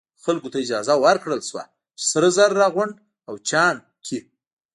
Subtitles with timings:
[0.23, 1.63] خلکو ته اجازه ورکړل شوه
[1.97, 2.93] چې سره زر راغونډ
[3.27, 4.19] او چاڼ کړي.